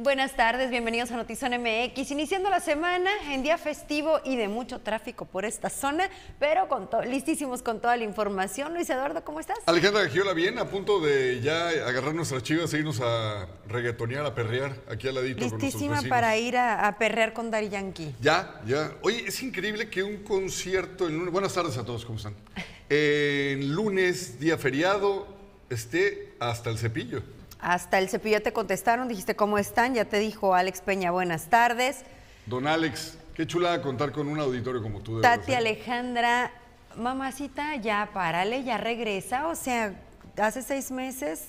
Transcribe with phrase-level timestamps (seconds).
[0.00, 2.12] Buenas tardes, bienvenidos a Notizón MX.
[2.12, 6.88] Iniciando la semana en día festivo y de mucho tráfico por esta zona, pero con
[7.10, 8.74] listísimos con toda la información.
[8.74, 9.58] Luis Eduardo, ¿cómo estás?
[9.66, 14.36] Alejandra Giola, bien, a punto de ya agarrar nuestras chivas e irnos a reggaetonear, a
[14.36, 15.40] perrear aquí al ladito.
[15.40, 18.14] Listísima para ir a, perrear con Dari Yankee.
[18.20, 18.92] Ya, ya.
[19.02, 21.32] Oye, es increíble que un concierto en lunes.
[21.32, 22.36] Buenas tardes a todos, ¿cómo están?
[22.88, 25.26] En lunes, día feriado,
[25.68, 27.20] esté hasta el cepillo.
[27.60, 32.02] Hasta el cepillo te contestaron, dijiste cómo están, ya te dijo Alex Peña, buenas tardes.
[32.46, 35.20] Don Alex, qué chula contar con un auditorio como tú.
[35.20, 36.52] Tati Alejandra,
[36.96, 39.92] mamacita, ya párale, ya regresa, o sea,
[40.36, 41.48] hace seis meses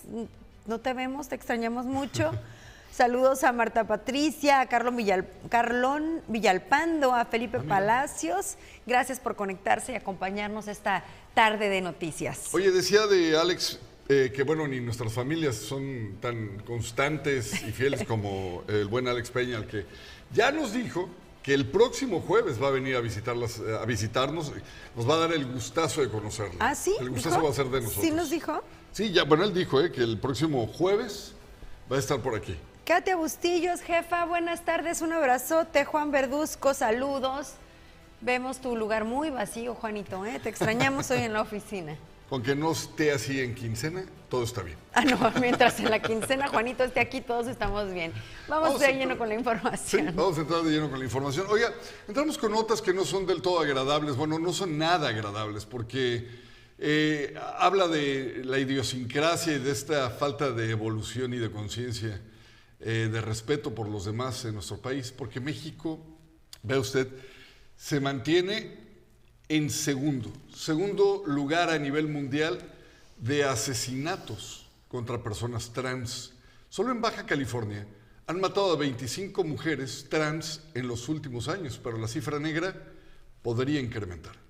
[0.65, 2.31] no te vemos, te extrañamos mucho.
[2.91, 4.97] Saludos a Marta Patricia, a Carlón,
[5.47, 8.57] Carlón Villalpando, a Felipe Palacios.
[8.85, 11.03] Gracias por conectarse y acompañarnos esta
[11.33, 12.49] tarde de noticias.
[12.51, 13.79] Oye, decía de Alex
[14.11, 19.29] eh, que bueno, ni nuestras familias son tan constantes y fieles como el buen Alex
[19.29, 19.85] Peña, al que
[20.33, 21.07] ya nos dijo
[21.43, 24.51] que el próximo jueves va a venir a, visitarlas, eh, a visitarnos,
[24.95, 26.55] nos va a dar el gustazo de conocerlo.
[26.59, 26.95] ¿Ah, sí?
[26.99, 28.03] El gustazo va a ser de nosotros.
[28.03, 28.63] ¿Sí nos dijo?
[28.91, 31.33] Sí, ya, bueno, él dijo eh, que el próximo jueves
[31.91, 32.57] va a estar por aquí.
[32.85, 35.85] Katia Bustillos, jefa, buenas tardes, un abrazote.
[35.85, 37.53] Juan Verduzco, saludos.
[38.21, 40.39] Vemos tu lugar muy vacío, Juanito, ¿eh?
[40.41, 41.95] Te extrañamos hoy en la oficina.
[42.29, 44.77] Con que no esté así en quincena, todo está bien.
[44.93, 48.13] Ah, no, mientras en la quincena Juanito esté aquí, todos estamos bien.
[48.47, 50.07] Vamos, de lleno con la información.
[50.07, 51.47] Sí, vamos a entrar de lleno con la información.
[51.49, 51.73] Oiga,
[52.07, 54.15] entramos con notas que no son del todo agradables.
[54.15, 56.27] Bueno, no son nada agradables porque
[56.77, 62.21] eh, habla de la idiosincrasia y de esta falta de evolución y de conciencia,
[62.79, 65.11] eh, de respeto por los demás en nuestro país.
[65.11, 65.99] Porque México,
[66.61, 67.07] vea usted,
[67.75, 68.88] se mantiene
[69.49, 72.59] en segundo, segundo lugar a nivel mundial
[73.17, 76.33] de asesinatos contra personas trans.
[76.69, 77.85] Solo en Baja California
[78.27, 82.75] han matado a 25 mujeres trans en los últimos años, pero la cifra negra
[83.41, 84.48] podría incrementar.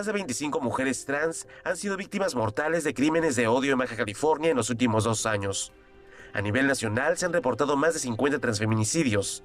[0.00, 3.96] Más de 25 mujeres trans han sido víctimas mortales de crímenes de odio en Baja
[3.96, 5.74] California en los últimos dos años.
[6.32, 9.42] A nivel nacional se han reportado más de 50 transfeminicidios.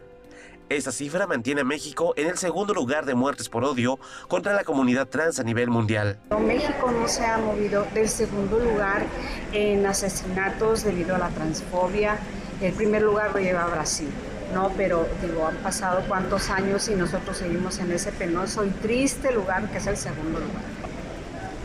[0.70, 4.00] Esta cifra mantiene a México en el segundo lugar de muertes por odio
[4.30, 6.22] contra la comunidad trans a nivel mundial.
[6.40, 9.06] México no se ha movido del segundo lugar
[9.52, 12.18] en asesinatos debido a la transfobia.
[12.62, 14.08] El primer lugar lo lleva Brasil.
[14.54, 14.72] ¿No?
[14.78, 19.70] Pero digo, han pasado cuántos años y nosotros seguimos en ese penoso y triste lugar
[19.70, 20.64] que es el segundo lugar.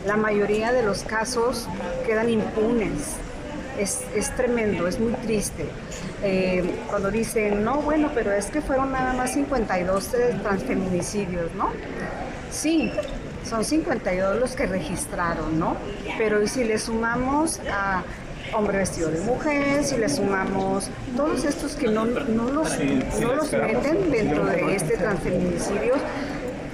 [0.06, 1.68] La mayoría de los casos
[2.06, 3.16] quedan impunes.
[3.78, 5.66] Es, tremendo, es muy triste.
[6.22, 10.08] Eh, cuando dicen, no, bueno, pero es que fueron nada más 52
[10.42, 11.70] transfeminicidios, ¿no?
[12.50, 12.92] Sí,
[13.48, 15.76] son 52 los que registraron, ¿no?
[16.18, 18.02] Pero si le sumamos a
[18.52, 22.50] hombre vestido de mujer, si le sumamos todos estos que no, los, no
[23.34, 25.94] los meten dentro de este transfeminicidio,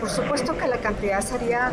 [0.01, 1.73] por supuesto que la cantidad sería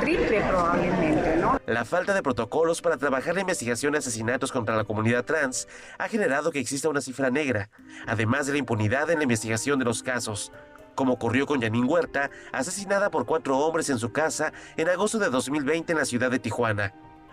[0.00, 1.60] triple probablemente, ¿no?
[1.66, 5.68] La falta de protocolos para trabajar la investigación de asesinatos contra la comunidad trans
[5.98, 7.70] ha generado que exista una cifra negra,
[8.06, 10.52] además de la impunidad en la investigación de los casos
[10.94, 15.30] como ocurrió con Janine Huerta, asesinada por cuatro hombres en su casa en agosto de
[15.30, 16.92] 2020 en la ciudad de Tijuana.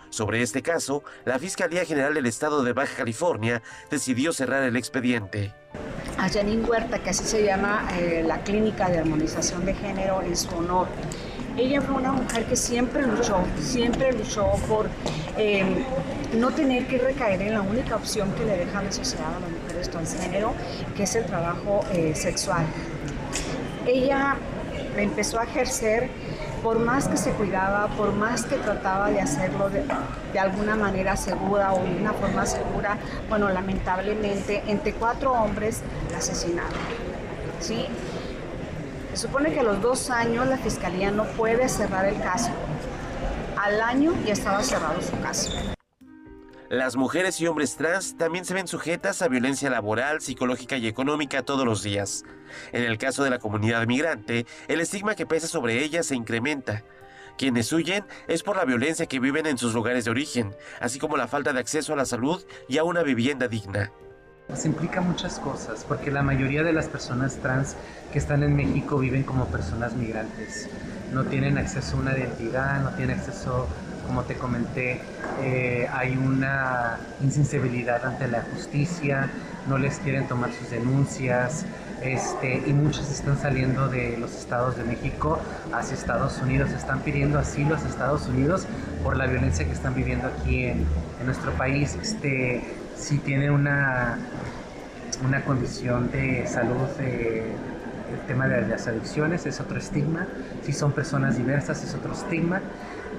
[0.09, 3.61] Sobre este caso, la Fiscalía General del Estado de Baja California
[3.91, 5.53] decidió cerrar el expediente.
[6.17, 10.35] A Janine Huerta, que así se llama eh, la Clínica de Armonización de Género en
[10.35, 10.87] su honor.
[11.57, 14.89] Ella fue una mujer que siempre luchó, siempre luchó por
[15.37, 15.63] eh,
[16.35, 19.49] no tener que recaer en la única opción que le deja la sociedad a las
[19.49, 20.53] mujeres transgénero,
[20.95, 22.65] que es el trabajo eh, sexual.
[23.85, 24.37] Ella
[24.97, 26.09] empezó a ejercer
[26.63, 31.73] por más que se cuidaba, por más que trataba de hacerlo de, alguna manera segura
[31.73, 32.97] o de una forma segura,
[33.29, 36.71] bueno, lamentablemente entre cuatro hombres la asesinaron.
[37.59, 37.87] ¿sí?
[39.13, 42.51] Se supone que a los dos años la fiscalía no puede cerrar el caso.
[43.57, 45.78] Al año ya estaba cerrado su caso.
[46.69, 51.41] Las mujeres y hombres trans también se ven sujetas a violencia laboral, psicológica y económica
[51.41, 52.25] todos los días.
[52.71, 56.83] En el caso de la comunidad migrante, el estigma que pesa sobre ellas se incrementa.
[57.39, 61.17] Quienes huyen es por la violencia que viven en sus lugares de origen, así como
[61.17, 63.91] la falta de acceso a la salud y a una vivienda digna.
[64.53, 67.77] Se implica muchas cosas, porque la mayoría de las personas trans
[68.13, 70.69] que están en México viven como personas migrantes.
[71.13, 73.67] No tienen acceso a una identidad, no tienen acceso
[74.09, 74.99] como te comenté,
[75.43, 79.29] eh, hay una insensibilidad ante la justicia,
[79.67, 81.63] no les quieren tomar sus denuncias,
[82.01, 85.39] este, y muchos están saliendo de los estados de México
[85.71, 88.65] hacia Estados Unidos, están pidiendo asilo a Estados Unidos
[89.03, 90.87] por la violencia que están viviendo aquí en,
[91.23, 91.95] nuestro país.
[92.01, 92.63] Este,
[92.97, 94.17] si tienen una,
[95.23, 97.43] una condición de salud, eh,
[98.11, 100.25] el tema de las adicciones es otro estigma,
[100.63, 102.61] si son personas diversas es otro estigma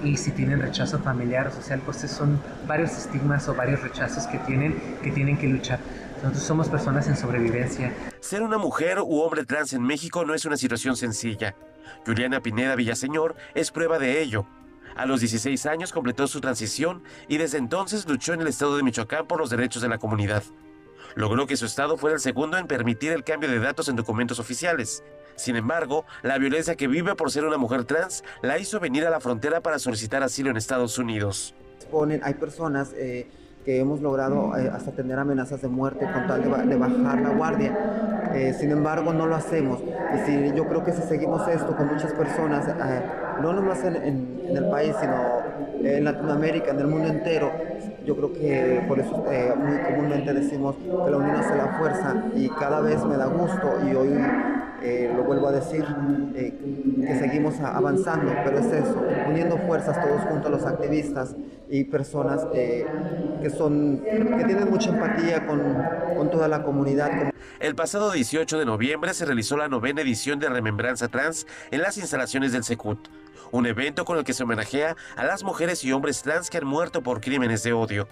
[0.02, 4.38] y si tienen rechazo familiar o social, pues son varios estigmas o varios rechazos que
[4.38, 5.78] tienen que tienen que luchar.
[6.22, 7.94] Nosotros somos personas en sobrevivencia.
[8.20, 11.54] Ser una mujer u hombre trans en México no es una situación sencilla.
[12.04, 14.46] Juliana Pineda Villaseñor es prueba de ello.
[14.96, 18.82] A los 16 años completó su transición y desde entonces luchó en el estado de
[18.82, 20.42] Michoacán por los derechos de la comunidad.
[21.14, 24.38] Logró que su estado fuera el segundo en permitir el cambio de datos en documentos
[24.38, 25.02] oficiales
[25.40, 29.10] sin embargo, la violencia que vive por ser una mujer trans la hizo venir a
[29.10, 31.54] la frontera para solicitar asilo en Estados Unidos.
[32.22, 33.26] hay personas eh,
[33.64, 38.30] que hemos logrado eh, hasta tener amenazas de muerte con tal de, bajar la guardia.
[38.34, 39.80] Eh, sin embargo, no lo hacemos.
[40.28, 42.66] Y yo creo que si seguimos esto con muchas personas,
[43.42, 45.40] no nomás en, en, el país, sino
[45.82, 47.50] en Latinoamérica, en el mundo entero,
[48.04, 49.24] yo creo que por eso
[49.56, 53.78] muy comúnmente decimos que la unión hace la fuerza y cada vez me da gusto
[53.88, 54.08] y hoy
[54.82, 55.84] eh, lo vuelvo a decir,
[56.34, 56.54] eh,
[57.06, 61.36] que seguimos avanzando, pero es eso, uniendo fuerzas todos juntos los activistas
[61.68, 62.86] y personas eh,
[63.42, 65.60] que, son, que tienen mucha empatía con,
[66.16, 67.32] con toda la comunidad.
[67.60, 71.98] El pasado 18 de noviembre se realizó la novena edición de Remembranza Trans en las
[71.98, 73.08] instalaciones del Secut,
[73.52, 76.66] un evento con el que se homenajea a las mujeres y hombres trans que han
[76.66, 78.08] muerto por crímenes de odio.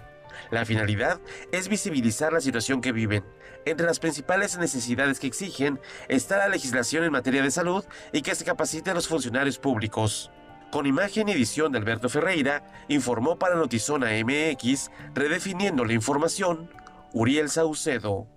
[0.51, 1.19] La finalidad
[1.51, 3.23] es visibilizar la situación que viven.
[3.65, 7.83] Entre las principales necesidades que exigen está la legislación en materia de salud
[8.13, 10.31] y que se capacite a los funcionarios públicos.
[10.71, 16.69] Con imagen y edición de Alberto Ferreira, informó para Notizona MX, redefiniendo la información,
[17.11, 18.27] Uriel Saucedo.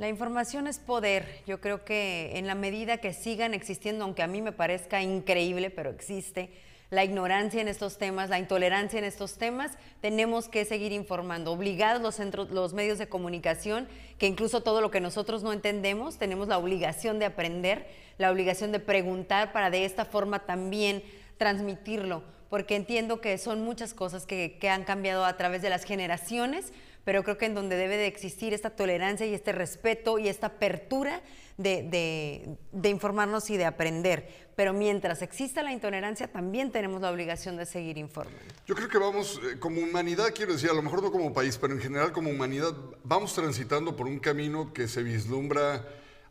[0.00, 1.42] La información es poder.
[1.46, 5.68] Yo creo que en la medida que sigan existiendo, aunque a mí me parezca increíble,
[5.68, 6.48] pero existe,
[6.88, 11.52] la ignorancia en estos temas, la intolerancia en estos temas, tenemos que seguir informando.
[11.52, 12.18] Obligados
[12.50, 17.18] los, medios de comunicación, que incluso todo lo que nosotros no entendemos, tenemos la obligación
[17.18, 21.02] de aprender, la obligación de preguntar para de esta forma también
[21.36, 26.72] transmitirlo, porque entiendo que son muchas cosas que han cambiado a través de las generaciones
[27.04, 30.48] pero creo que en donde debe de existir esta tolerancia y este respeto y esta
[30.48, 31.22] apertura
[31.56, 34.50] de, informarnos y de aprender.
[34.56, 38.40] Pero mientras exista la intolerancia, también tenemos la obligación de seguir informando.
[38.66, 41.56] Yo creo que vamos, eh, como humanidad, quiero decir, a lo mejor no como país,
[41.58, 45.86] pero en general como humanidad, vamos transitando por un camino que se vislumbra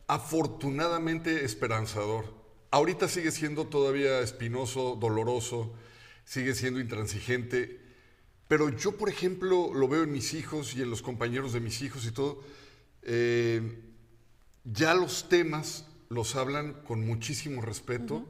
[0.06, 2.34] afortunadamente esperanzador.
[2.70, 5.72] Ahorita sigue siendo todavía espinoso, doloroso,
[6.24, 7.79] sigue siendo intransigente,
[8.50, 11.82] pero yo, por ejemplo, lo veo en mis hijos y en los compañeros de mis
[11.82, 12.42] hijos y todo.
[13.02, 13.78] Eh,
[14.64, 18.26] ya los temas los hablan con muchísimo respeto,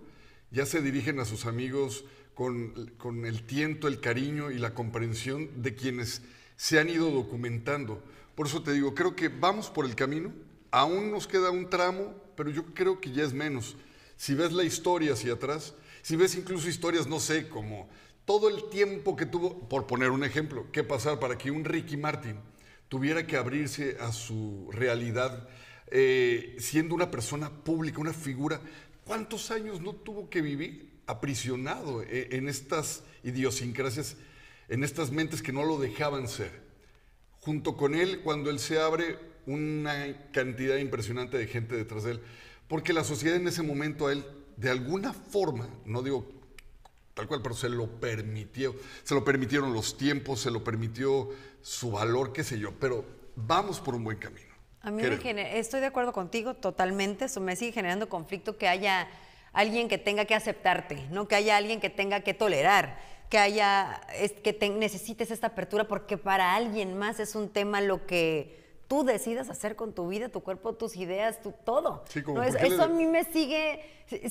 [0.50, 5.62] ya se dirigen a sus amigos con, con, el tiento, el cariño y la comprensión
[5.62, 6.20] de quienes
[6.54, 8.04] se han ido documentando.
[8.34, 10.34] Por eso te digo, creo que vamos por el camino,
[10.70, 13.74] aún nos queda un tramo, pero yo creo que ya es menos.
[14.18, 15.72] Si ves la historia hacia atrás,
[16.02, 17.88] si ves incluso historias, no sé, como
[18.30, 21.96] todo el tiempo que tuvo, por poner un ejemplo, que pasar para que un Ricky
[21.96, 22.36] Martin
[22.88, 25.48] tuviera que abrirse a su realidad
[25.88, 28.60] eh, siendo una persona pública, una figura,
[29.04, 34.16] ¿cuántos años no tuvo que vivir aprisionado eh, en estas idiosincrasias,
[34.68, 36.52] en estas mentes que no lo dejaban ser?
[37.40, 42.20] Junto con él, cuando él se abre, una cantidad impresionante de gente detrás de él,
[42.68, 44.24] porque la sociedad en ese momento a él,
[44.56, 46.39] de alguna forma, no digo
[47.20, 48.74] tal cual, pero se lo permitió.
[49.04, 51.28] Se lo permitieron los tiempos, se lo permitió
[51.60, 53.04] su valor, qué sé yo, pero
[53.36, 54.48] vamos por un buen camino.
[54.80, 58.66] A mí me genera, estoy de acuerdo contigo totalmente, eso me sigue generando conflicto que
[58.66, 59.06] haya
[59.52, 62.98] alguien que tenga que aceptarte, no que haya alguien que tenga que tolerar,
[63.28, 64.00] que haya
[64.42, 68.58] que necesites esta apertura porque para alguien más es un tema lo que
[68.90, 72.02] tú decidas hacer con tu vida, tu cuerpo, tus ideas, tu todo.
[72.08, 72.44] Sí, como, ¿no?
[72.44, 73.80] ¿por Es- qué le- eso a mí me sigue,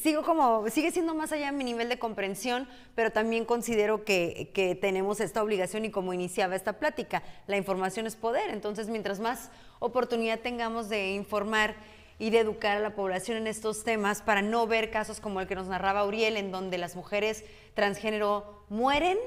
[0.04, 4.52] sigo como, sigue siendo más allá de mi nivel de comprensión, pero también considero que,
[4.54, 8.50] que tenemos esta obligación y como iniciaba esta plática, la información es poder.
[8.50, 9.50] Entonces, mientras más
[9.80, 11.76] oportunidad tengamos de informar
[12.20, 15.48] y de educar a la población en estos temas para no ver casos como el
[15.48, 19.18] que nos narraba Uriel, en donde las mujeres transgénero mueren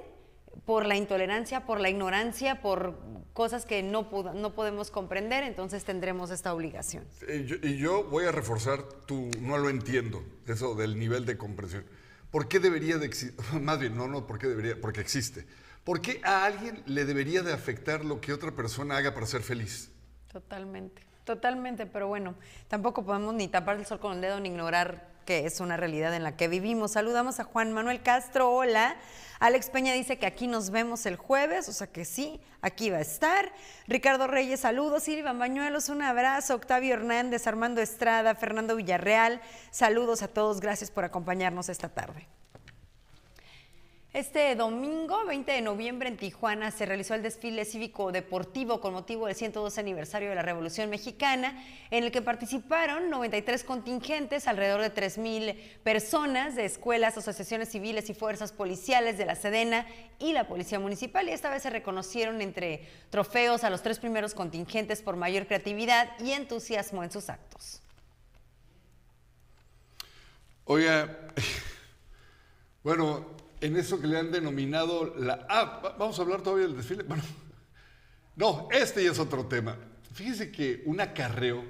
[0.64, 2.98] por la intolerancia, por la ignorancia, por
[3.32, 7.04] cosas que no, no podemos comprender, entonces tendremos esta obligación.
[7.46, 11.84] Yo- y yo voy a reforzar tu no lo entiendo, eso del nivel de comprensión.
[12.30, 13.34] ¿Por qué debería de existir?
[13.60, 14.80] Más bien, no, no, ¿por qué debería?
[14.80, 15.46] Porque existe.
[15.84, 19.42] ¿Por qué a alguien le debería de afectar lo que otra persona haga para ser
[19.42, 19.90] feliz?
[20.32, 22.34] Totalmente, totalmente, pero bueno,
[22.68, 26.14] tampoco podemos ni tapar el sol con el dedo ni ignorar que es una realidad
[26.14, 26.92] en la que vivimos.
[26.92, 28.96] Saludamos a Juan Manuel Castro, hola.
[29.40, 32.98] Alex Peña dice que aquí nos vemos el jueves, o sea que sí, aquí va
[32.98, 33.52] a estar.
[33.88, 35.02] Ricardo Reyes, saludos.
[35.02, 36.54] Silva Bañuelos, un abrazo.
[36.54, 42.28] Octavio Hernández, Armando Estrada, Fernando Villarreal, saludos a todos, gracias por acompañarnos esta tarde.
[44.12, 49.34] Este domingo, 20 de noviembre, en Tijuana se realizó el desfile cívico-deportivo con motivo del
[49.34, 55.56] 112 aniversario de la Revolución Mexicana, en el que participaron 93 contingentes, alrededor de 3.000
[55.82, 59.86] personas de escuelas, asociaciones civiles y fuerzas policiales de la Sedena
[60.18, 61.26] y la Policía Municipal.
[61.26, 66.10] Y esta vez se reconocieron entre trofeos a los tres primeros contingentes por mayor creatividad
[66.20, 67.80] y entusiasmo en sus actos.
[70.66, 71.18] Oiga,
[72.84, 75.46] bueno, en eso que le han denominado la...
[75.48, 77.02] Ah, va- vamos a hablar todavía del desfile.
[77.04, 77.22] Bueno,
[78.36, 79.76] no, este ya es otro tema.
[80.12, 81.64] Fíjese que un acarreo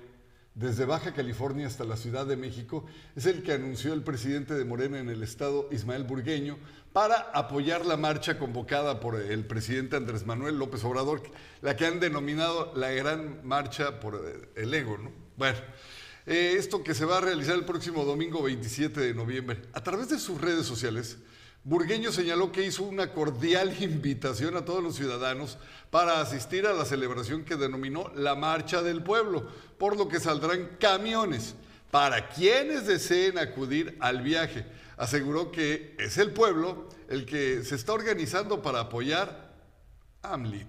[0.55, 2.85] desde Baja California hasta la Ciudad de México
[3.17, 6.59] es el que anunció el presidente de Morena en el estado, Ismael Burgueño,
[6.93, 11.23] para apoyar la marcha convocada por el presidente Andrés Manuel López Obrador,
[11.63, 15.11] la que han denominado la gran marcha por eh, el ego, ¿no?
[15.39, 15.57] Bueno,
[16.27, 19.63] eh, esto que se va a realizar el próximo domingo 27 de noviembre.
[19.73, 21.17] A través de sus redes sociales,
[21.65, 25.59] Burgueño señaló que hizo una cordial invitación a todos los ciudadanos
[25.91, 29.47] para asistir a la celebración que denominó la Marcha del Pueblo,
[29.79, 31.55] por lo que saldrán camiones
[31.93, 34.65] para quienes deseen acudir al viaje.
[34.97, 39.53] Aseguró que es el pueblo el que se está organizando para apoyar
[40.23, 40.69] a AMLIT.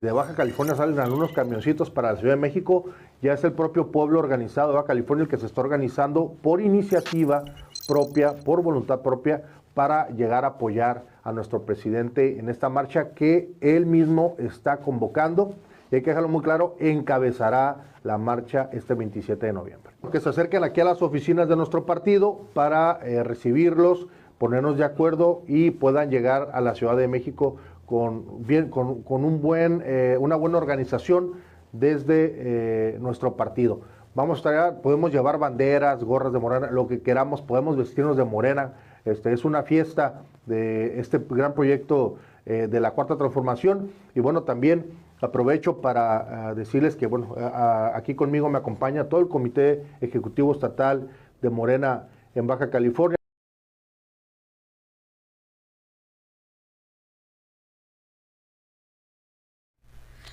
[0.00, 2.90] De Baja California salen algunos camioncitos para la Ciudad de México.
[3.20, 6.60] Ya es el propio pueblo organizado de Baja California el que se está organizando por
[6.60, 7.44] iniciativa
[7.88, 9.42] propia, por voluntad propia,
[9.74, 15.54] para llegar a apoyar a nuestro presidente en esta marcha que él mismo está convocando.
[15.90, 19.92] Y hay que dejarlo muy claro, encabezará la marcha este 27 de noviembre.
[20.12, 24.84] Que se acerquen aquí a las oficinas de nuestro partido para eh, recibirlos, ponernos de
[24.84, 29.82] acuerdo y puedan llegar a la Ciudad de México con, bien, con, con un buen,
[29.86, 31.32] eh, una buena organización
[31.72, 33.80] desde eh, nuestro partido.
[34.18, 38.24] Vamos a estar, podemos llevar banderas, gorras de morena, lo que queramos, podemos vestirnos de
[38.24, 38.72] morena.
[39.04, 43.92] Este, es una fiesta de este gran proyecto eh, de la Cuarta Transformación.
[44.16, 44.86] Y bueno, también
[45.20, 47.46] aprovecho para ah, decirles que bueno, a-
[47.92, 51.08] a- aquí conmigo me acompaña todo el Comité Ejecutivo Estatal
[51.40, 53.17] de Morena en Baja California.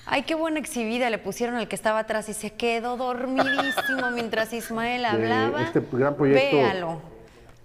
[0.06, 4.52] Ay, qué buena exhibida le pusieron al que estaba atrás y se quedó dormidísimo mientras
[4.52, 5.62] Ismael hablaba.
[5.62, 6.56] este gran proyecto.
[6.56, 7.15] Véalo.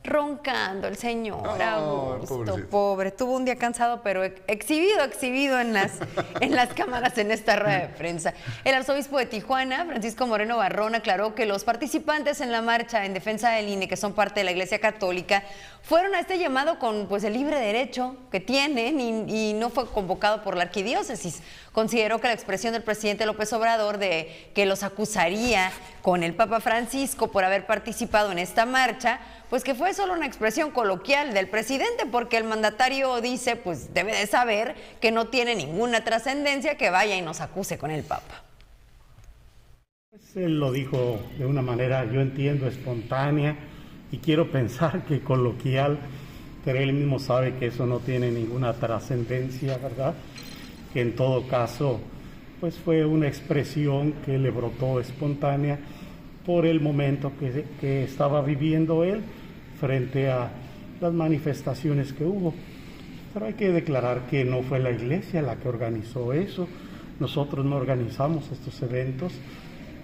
[0.03, 2.69] Roncando el señor, Ay, Augusto, pobrecito.
[2.71, 3.11] pobre.
[3.11, 5.91] Tuvo un día cansado, pero ex- exhibido, exhibido en las,
[6.41, 8.33] en las cámaras en esta rueda de prensa.
[8.63, 13.13] El arzobispo de Tijuana, Francisco Moreno Barrón, aclaró que los participantes en la marcha en
[13.13, 15.43] defensa del INE, que son parte de la Iglesia Católica,
[15.83, 19.87] fueron a este llamado con pues, el libre derecho que tienen y, y no fue
[19.87, 21.41] convocado por la arquidiócesis.
[21.73, 26.59] Consideró que la expresión del presidente López Obrador de que los acusaría con el Papa
[26.59, 29.19] Francisco por haber participado en esta marcha,
[29.51, 34.15] pues que fue solo una expresión coloquial del presidente, porque el mandatario dice, pues debe
[34.15, 38.45] de saber que no tiene ninguna trascendencia que vaya y nos acuse con el Papa.
[40.35, 43.57] Él lo dijo de una manera, yo entiendo, espontánea
[44.09, 45.99] y quiero pensar que coloquial,
[46.63, 50.13] pero él mismo sabe que eso no tiene ninguna trascendencia, ¿verdad?
[50.93, 51.99] Que en todo caso,
[52.61, 55.77] pues fue una expresión que le brotó espontánea
[56.45, 59.21] por el momento que, que estaba viviendo él
[59.81, 60.51] frente a
[61.01, 62.53] las manifestaciones que hubo.
[63.33, 66.67] Pero hay que declarar que no fue la iglesia la que organizó eso,
[67.19, 69.33] nosotros no organizamos estos eventos,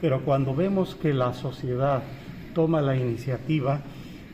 [0.01, 2.01] pero cuando vemos que la sociedad
[2.55, 3.81] toma la iniciativa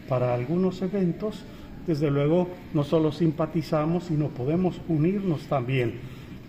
[0.08, 1.44] para algunos eventos,
[1.86, 6.00] desde luego no solo simpatizamos, sino podemos unirnos también.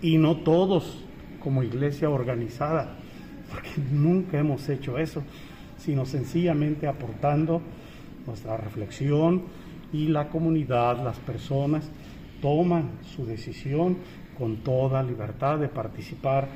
[0.02, 1.02] Y no todos
[1.42, 2.96] como iglesia organizada,
[3.50, 5.22] porque nunca hemos hecho eso,
[5.78, 7.60] sino sencillamente aportando
[8.26, 9.42] nuestra reflexión
[9.92, 11.84] y la comunidad, las personas,
[12.40, 13.98] toman su decisión
[14.36, 16.48] con toda libertad de participar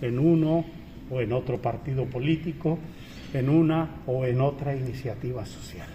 [0.00, 0.64] en uno
[1.10, 2.78] o en otro partido político,
[3.32, 5.88] en una o en otra iniciativa social.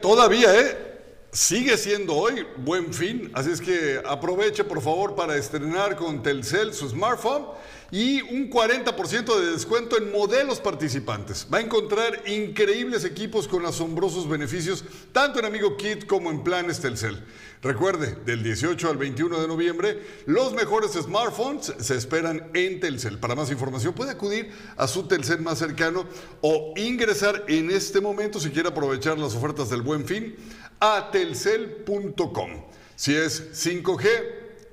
[0.00, 0.86] Todavía, ¿eh?
[1.32, 6.72] Sigue siendo hoy buen fin, así es que aproveche por favor para estrenar con Telcel
[6.72, 7.44] su smartphone
[7.90, 11.46] y un 40% de descuento en modelos participantes.
[11.52, 16.80] Va a encontrar increíbles equipos con asombrosos beneficios, tanto en Amigo Kit como en planes
[16.80, 17.22] Telcel.
[17.62, 23.18] Recuerde, del 18 al 21 de noviembre, los mejores smartphones se esperan en Telcel.
[23.18, 26.06] Para más información puede acudir a su Telcel más cercano
[26.42, 30.36] o ingresar en este momento si quiere aprovechar las ofertas del buen fin
[30.80, 32.50] a telcel.com.
[32.94, 34.08] Si es 5G,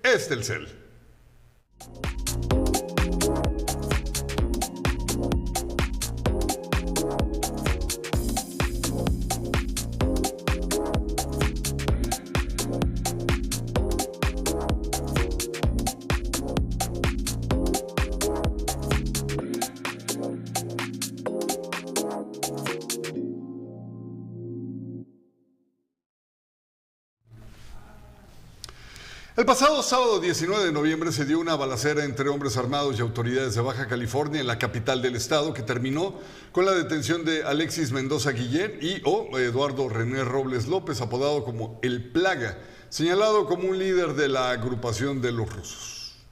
[0.04, 0.68] es Telcel.
[29.44, 33.56] El pasado sábado 19 de noviembre se dio una balacera entre hombres armados y autoridades
[33.56, 36.14] de Baja California en la capital del estado que terminó
[36.54, 41.78] con la detención de Alexis Mendoza Guillén y o Eduardo René Robles López, apodado como
[41.82, 46.26] El Plaga, señalado como un líder de la agrupación de los rusos.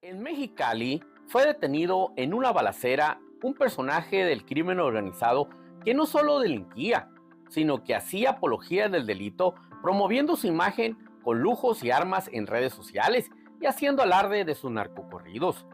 [0.00, 5.50] En Mexicali fue detenido en una balacera un personaje del crimen organizado
[5.84, 7.08] que no solo delinquía,
[7.48, 12.72] sino que hacía apología del delito promoviendo su imagen con lujos y armas en redes
[12.72, 15.66] sociales y haciendo alarde de sus narcocorridos.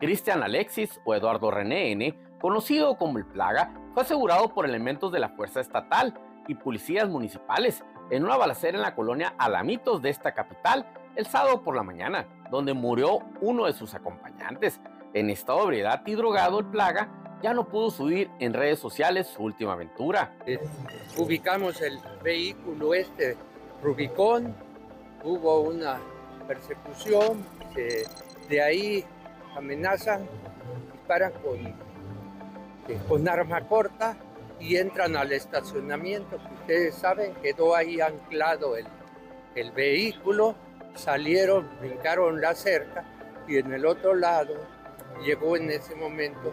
[0.00, 5.18] Cristian Alexis o Eduardo René N., conocido como el Plaga, fue asegurado por elementos de
[5.18, 6.14] la Fuerza Estatal
[6.46, 11.62] y policías municipales en una balacera en la colonia Alamitos de esta capital el sábado
[11.62, 14.80] por la mañana, donde murió uno de sus acompañantes.
[15.14, 19.42] En estado de y drogado, el Plaga ya no pudo subir en redes sociales su
[19.42, 20.34] última aventura.
[21.16, 23.36] Ubicamos el vehículo este,
[23.82, 24.54] Rubicón,
[25.22, 26.00] hubo una
[26.46, 27.44] persecución,
[28.48, 29.04] de ahí
[29.56, 30.26] amenazan,
[30.92, 31.74] disparan con, eh,
[33.08, 34.16] con arma corta
[34.58, 36.38] y entran al estacionamiento.
[36.60, 38.86] Ustedes saben, quedó ahí anclado el,
[39.54, 40.56] el vehículo,
[40.94, 43.04] salieron, brincaron la cerca
[43.46, 44.54] y en el otro lado
[45.24, 46.52] llegó en ese momento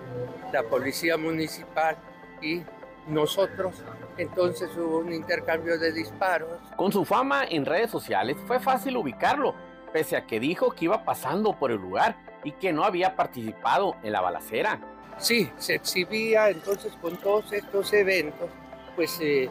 [0.52, 1.98] la policía municipal
[2.42, 2.62] y
[3.08, 3.76] nosotros.
[4.18, 6.60] Entonces hubo un intercambio de disparos.
[6.76, 9.54] Con su fama en redes sociales fue fácil ubicarlo,
[9.94, 13.96] pese a que dijo que iba pasando por el lugar y que no había participado
[14.04, 14.80] en la balacera.
[15.18, 18.50] Sí, se exhibía entonces con todos estos eventos,
[18.96, 19.50] pues eh,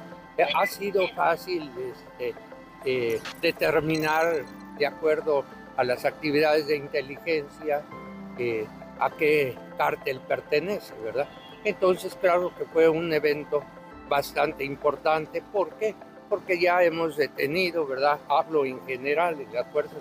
[0.54, 2.34] ha sido fácil este,
[2.84, 4.44] eh, determinar
[4.78, 5.44] de acuerdo
[5.76, 7.82] a las actividades de inteligencia
[8.38, 8.66] eh,
[9.04, 11.28] a qué cártel pertenece, ¿verdad?
[11.62, 13.62] Entonces, claro que fue un evento
[14.08, 15.42] bastante importante.
[15.52, 15.94] ¿Por qué?
[16.28, 18.18] Porque ya hemos detenido, ¿verdad?
[18.28, 19.98] Hablo en general de las fuerzas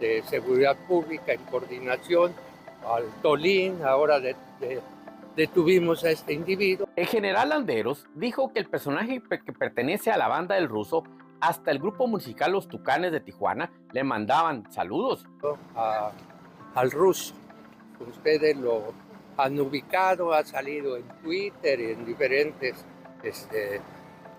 [0.00, 2.32] de seguridad pública en coordinación
[2.88, 4.20] al Tolín, ahora
[5.36, 6.88] detuvimos a este individuo.
[6.96, 11.04] El general Landeros dijo que el personaje que pertenece a la banda del ruso,
[11.40, 15.26] hasta el grupo musical Los Tucanes de Tijuana, le mandaban saludos.
[16.74, 17.34] al ruso
[18.00, 18.92] ustedes lo
[19.36, 22.84] han ubicado, ha salido en Twitter y en diferentes
[23.22, 23.80] este,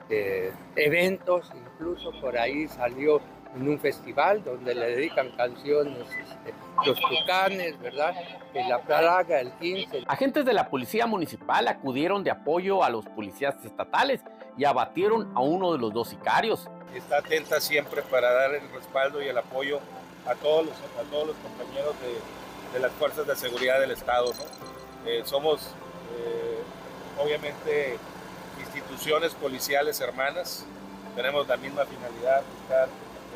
[0.09, 3.21] eh, eventos, incluso por ahí salió
[3.55, 6.53] en un festival donde le dedican canciones este,
[6.85, 8.15] los tucanes, ¿verdad?
[8.53, 10.03] En la plaga, el 15.
[10.07, 14.21] Agentes de la policía municipal acudieron de apoyo a los policías estatales
[14.57, 16.69] y abatieron a uno de los dos sicarios.
[16.93, 19.79] Está atenta siempre para dar el respaldo y el apoyo
[20.25, 22.40] a todos los, a todos los compañeros de,
[22.73, 24.33] de las fuerzas de seguridad del Estado.
[25.05, 25.61] Eh, somos,
[26.17, 26.59] eh,
[27.19, 27.97] obviamente,
[28.59, 30.65] instituciones policiales hermanas,
[31.15, 32.87] tenemos la misma finalidad, buscar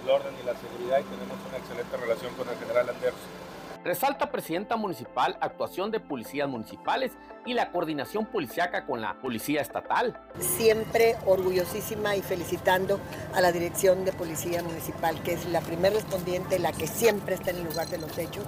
[0.04, 3.45] el orden y la seguridad y tenemos una excelente relación con el general Anderson.
[3.86, 7.12] Resalta presidenta municipal actuación de policías municipales
[7.46, 10.20] y la coordinación policiaca con la policía estatal.
[10.40, 13.00] Siempre orgullosísima y felicitando
[13.36, 17.52] a la dirección de policía municipal, que es la primer respondiente, la que siempre está
[17.52, 18.46] en el lugar de los hechos,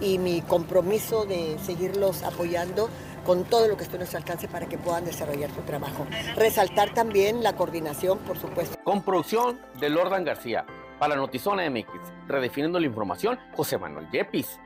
[0.00, 2.88] y mi compromiso de seguirlos apoyando
[3.26, 6.06] con todo lo que esté a nuestro alcance para que puedan desarrollar su trabajo.
[6.34, 8.78] Resaltar también la coordinación, por supuesto.
[8.84, 10.64] Con producción de Lordan García.
[10.98, 14.58] Para Notizona MX, redefiniendo la información, José Manuel Yepis.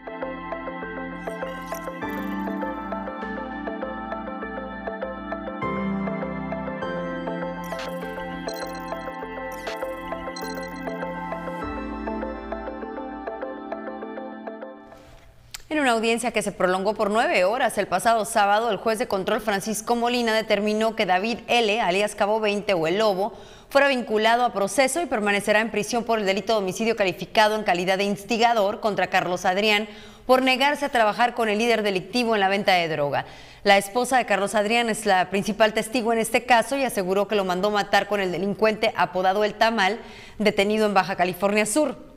[15.82, 19.40] Una audiencia que se prolongó por nueve horas el pasado sábado, el juez de control
[19.40, 23.32] Francisco Molina determinó que David L., alias Cabo 20 o El Lobo,
[23.68, 27.64] fuera vinculado a proceso y permanecerá en prisión por el delito de homicidio calificado en
[27.64, 29.88] calidad de instigador contra Carlos Adrián
[30.24, 33.26] por negarse a trabajar con el líder delictivo en la venta de droga.
[33.64, 37.34] La esposa de Carlos Adrián es la principal testigo en este caso y aseguró que
[37.34, 39.98] lo mandó matar con el delincuente apodado El Tamal,
[40.38, 42.11] detenido en Baja California Sur.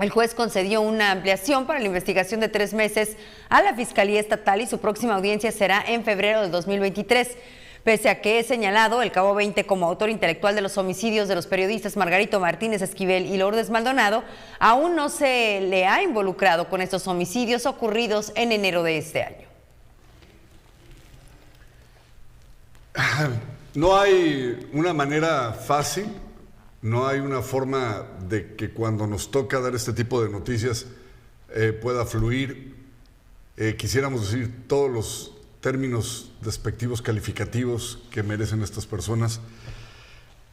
[0.00, 3.16] El juez concedió una ampliación para la investigación de tres meses
[3.48, 7.36] a la Fiscalía Estatal y su próxima audiencia será en febrero del 2023.
[7.82, 11.34] Pese a que es señalado el Cabo 20 como autor intelectual de los homicidios de
[11.34, 14.22] los periodistas Margarito Martínez Esquivel y Lourdes Maldonado,
[14.60, 19.48] aún no se le ha involucrado con estos homicidios ocurridos en enero de este año.
[23.74, 26.06] No hay una manera fácil
[26.82, 30.86] no hay una forma de que cuando nos toca dar este tipo de noticias
[31.50, 32.76] eh, pueda fluir.
[33.56, 39.40] Eh, quisiéramos decir todos los términos despectivos calificativos que merecen estas personas,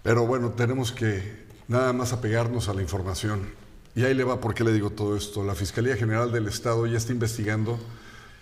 [0.02, 3.48] pero bueno, tenemos que nada más apegarnos a la información.
[3.96, 5.44] Y ahí le va por qué le digo todo esto.
[5.44, 7.80] La Fiscalía General del Estado ya está investigando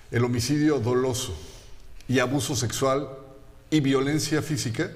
[0.09, 1.35] el homicidio doloso
[2.07, 3.09] y abuso sexual
[3.69, 4.91] y violencia física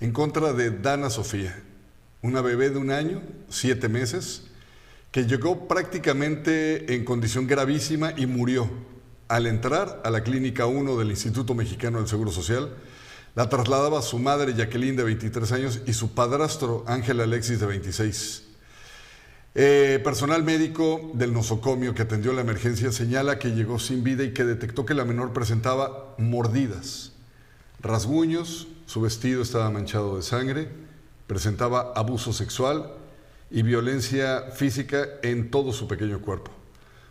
[0.00, 1.64] en contra de Dana Sofía
[2.22, 4.42] una bebé de un año, siete meses,
[5.12, 8.68] que llegó prácticamente en condición gravísima y murió.
[9.28, 12.74] Al entrar a la Clínica 1 del Instituto Mexicano del Seguro Social,
[13.34, 18.42] la trasladaba su madre Jacqueline de 23 años y su padrastro Ángel Alexis de 26.
[19.54, 24.32] Eh, personal médico del nosocomio que atendió la emergencia señala que llegó sin vida y
[24.32, 27.12] que detectó que la menor presentaba mordidas,
[27.80, 30.68] rasguños, su vestido estaba manchado de sangre,
[31.28, 32.90] presentaba abuso sexual
[33.50, 36.50] y violencia física en todo su pequeño cuerpo,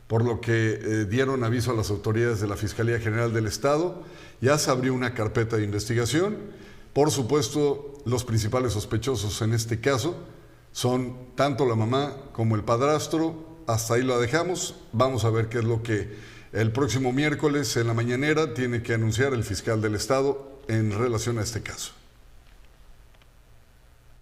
[0.07, 4.03] por lo que eh, dieron aviso a las autoridades de la Fiscalía General del Estado,
[4.41, 6.37] ya se abrió una carpeta de investigación,
[6.93, 10.17] por supuesto los principales sospechosos en este caso
[10.71, 15.59] son tanto la mamá como el padrastro, hasta ahí lo dejamos, vamos a ver qué
[15.59, 16.15] es lo que
[16.53, 21.37] el próximo miércoles en la mañanera tiene que anunciar el fiscal del Estado en relación
[21.39, 21.96] a este caso.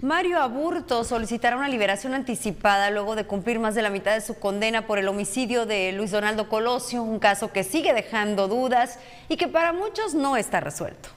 [0.00, 4.38] Mario Aburto solicitará una liberación anticipada luego de cumplir más de la mitad de su
[4.38, 9.36] condena por el homicidio de Luis Donaldo Colosio, un caso que sigue dejando dudas y
[9.36, 11.08] que para muchos no está resuelto.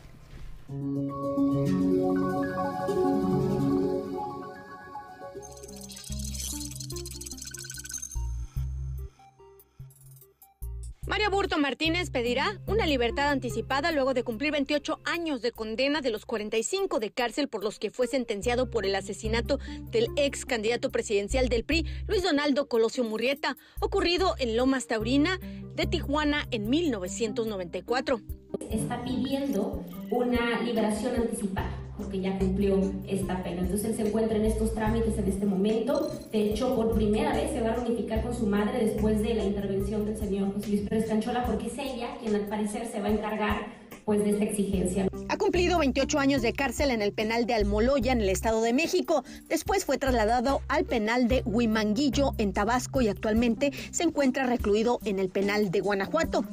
[11.07, 16.11] Mario Burto Martínez pedirá una libertad anticipada luego de cumplir 28 años de condena de
[16.11, 19.57] los 45 de cárcel por los que fue sentenciado por el asesinato
[19.89, 25.39] del ex candidato presidencial del PRI, Luis Donaldo Colosio Murrieta, ocurrido en Lomas Taurina
[25.73, 28.21] de Tijuana en 1994.
[28.69, 33.61] Está pidiendo una liberación anticipada porque ya cumplió esta pena.
[33.61, 36.09] Entonces él se encuentra en estos trámites en este momento.
[36.31, 39.43] De hecho, por primera vez se va a reunificar con su madre después de la
[39.43, 43.07] intervención del señor José Luis Pérez Canchola, porque es ella quien al parecer se va
[43.07, 45.07] a encargar pues de esta exigencia.
[45.29, 48.73] Ha cumplido 28 años de cárcel en el penal de Almoloya en el Estado de
[48.73, 49.23] México.
[49.47, 55.19] Después fue trasladado al penal de Huimanguillo en Tabasco y actualmente se encuentra recluido en
[55.19, 56.45] el penal de Guanajuato.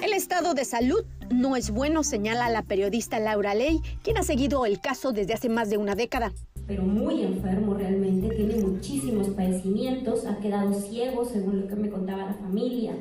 [0.00, 4.66] El estado de salud no es bueno, señala la periodista Laura Ley, quien ha seguido
[4.66, 6.32] el caso desde hace más de una década.
[6.66, 12.24] pero muy enfermo realmente, tiene muchísimos padecimientos, ha quedado ciego según lo que me contaba
[12.24, 12.94] la familia,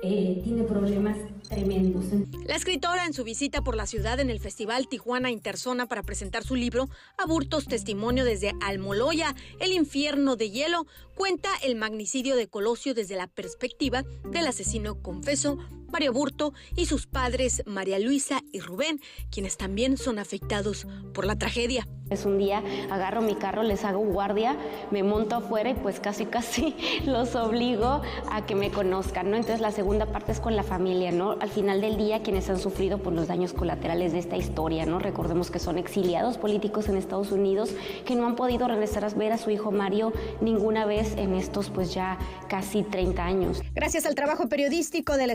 [0.00, 1.16] eh, tiene problemas
[1.48, 2.04] tremendos.
[2.46, 6.44] La escritora en su visita por la ciudad en el Festival Tijuana Interzona para presentar
[6.44, 12.94] su libro Aburtos Testimonio desde Almoloya, el infierno de hielo, cuenta el magnicidio de Colosio
[12.94, 19.00] desde la perspectiva del asesino confeso Mario Burto y sus padres María Luisa y Rubén,
[19.30, 21.86] quienes también son afectados por la tragedia.
[22.10, 24.56] Es un día, agarro mi carro, les hago guardia,
[24.90, 26.74] me monto afuera y pues casi casi
[27.04, 29.36] los obligo a que me conozcan, ¿no?
[29.36, 31.36] Entonces la segunda parte es con la familia, ¿no?
[31.40, 34.98] Al final del día quienes han sufrido por los daños colaterales de esta historia, ¿no?
[34.98, 37.70] Recordemos que son exiliados políticos en Estados Unidos
[38.06, 41.70] que no han podido regresar a ver a su hijo Mario ninguna vez en estos
[41.70, 43.62] pues ya casi 30 años.
[43.74, 45.32] Gracias al trabajo periodístico de la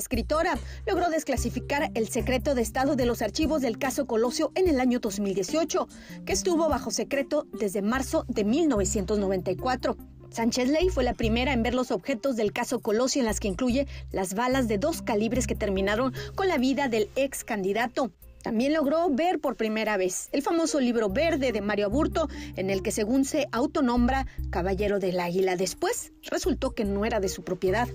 [0.86, 5.00] logró desclasificar el secreto de estado de los archivos del caso Colosio en el año
[5.00, 5.88] 2018,
[6.26, 9.98] que estuvo bajo secreto desde marzo de 1994.
[10.30, 13.48] Sánchez Ley fue la primera en ver los objetos del caso Colosio en las que
[13.48, 18.12] incluye las balas de dos calibres que terminaron con la vida del ex candidato.
[18.44, 22.28] También logró ver por primera vez el famoso libro verde de Mario Aburto,
[22.58, 25.56] en el que según se autonombra Caballero del Águila.
[25.56, 27.88] Después resultó que no era de su propiedad.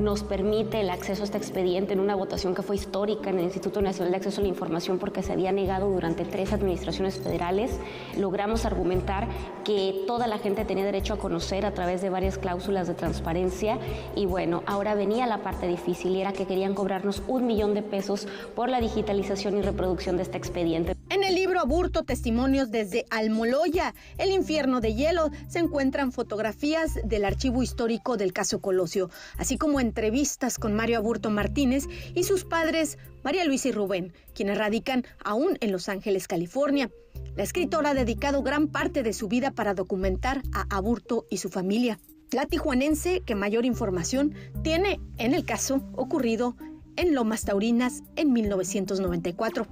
[0.00, 3.44] Nos permite el acceso a este expediente en una votación que fue histórica en el
[3.44, 7.70] Instituto Nacional de Acceso a la Información porque se había negado durante tres administraciones federales.
[8.16, 9.28] Logramos argumentar
[9.64, 13.78] que toda la gente tenía derecho a conocer a través de varias cláusulas de transparencia
[14.16, 17.82] y bueno, ahora venía la parte difícil y era que querían cobrarnos un millón de
[17.82, 20.96] pesos por la digitalización y producción de este expediente.
[21.10, 27.24] En el libro Aburto, Testimonios desde Almoloya, el infierno de hielo, se encuentran fotografías del
[27.24, 31.84] archivo histórico del caso Colosio, así como entrevistas con Mario Aburto Martínez
[32.14, 36.90] y sus padres María Luisa y Rubén, quienes radican aún en Los Ángeles, California.
[37.36, 41.48] La escritora ha dedicado gran parte de su vida para documentar a Aburto y su
[41.48, 41.98] familia.
[42.30, 46.56] La tijuanense que mayor información tiene en el caso ocurrido
[46.96, 49.66] en Lomas Taurinas en 1994.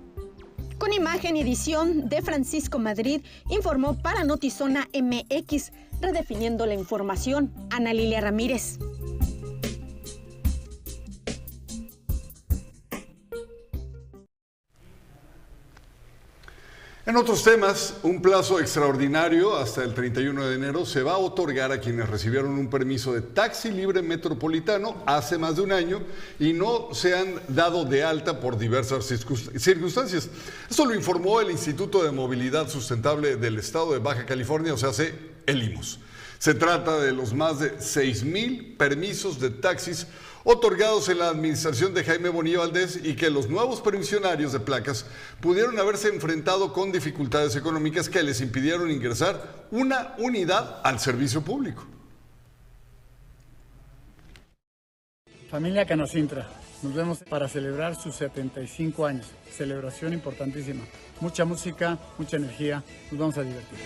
[0.79, 7.95] Con imagen y edición de Francisco Madrid, informó para Notizona MX, redefiniendo la información, Ana
[7.95, 8.79] Lilia Ramírez.
[17.05, 21.73] En otros temas, un plazo extraordinario hasta el 31 de enero se va a otorgar
[21.73, 26.01] a quienes recibieron un permiso de taxi libre metropolitano hace más de un año
[26.39, 30.29] y no se han dado de alta por diversas circunstancias.
[30.71, 34.91] Esto lo informó el Instituto de Movilidad Sustentable del Estado de Baja California, o sea,
[35.47, 35.99] el IMUS.
[36.39, 40.07] Se trata de los más de 6 mil permisos de taxis
[40.45, 45.07] otorgados en la administración de Jaime Bonilla Valdés y que los nuevos permisionarios de placas
[45.41, 51.87] pudieron haberse enfrentado con dificultades económicas que les impidieron ingresar una unidad al servicio público.
[55.51, 56.49] Familia Canocintra,
[56.83, 59.27] nos vemos para celebrar sus 75 años.
[59.55, 60.83] Celebración importantísima.
[61.21, 63.79] Mucha música, mucha energía, nos vamos a divertir.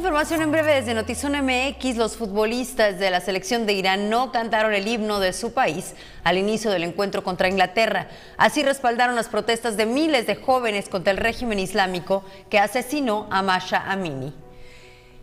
[0.00, 1.98] Información en breve desde Notizón MX.
[1.98, 5.92] Los futbolistas de la selección de Irán no cantaron el himno de su país
[6.24, 8.08] al inicio del encuentro contra Inglaterra.
[8.38, 13.42] Así respaldaron las protestas de miles de jóvenes contra el régimen islámico que asesinó a
[13.42, 14.32] Masha Amini.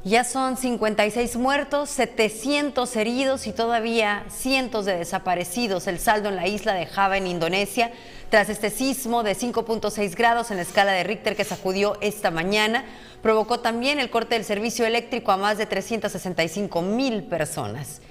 [0.03, 5.87] Ya son 56 muertos, 700 heridos y todavía cientos de desaparecidos.
[5.87, 7.91] El saldo en la isla de Java, en Indonesia,
[8.29, 12.85] tras este sismo de 5.6 grados en la escala de Richter que sacudió esta mañana,
[13.21, 18.01] provocó también el corte del servicio eléctrico a más de 365 mil personas.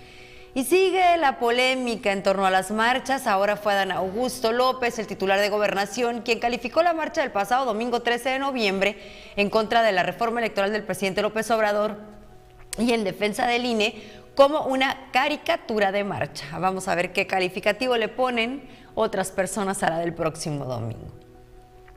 [0.54, 3.26] Y sigue la polémica en torno a las marchas.
[3.26, 7.66] Ahora fue Dan Augusto López, el titular de Gobernación, quien calificó la marcha del pasado
[7.66, 8.96] domingo 13 de noviembre
[9.36, 11.98] en contra de la reforma electoral del presidente López Obrador
[12.78, 14.02] y en defensa del INE
[14.34, 16.58] como una caricatura de marcha.
[16.58, 21.12] Vamos a ver qué calificativo le ponen otras personas a la del próximo domingo.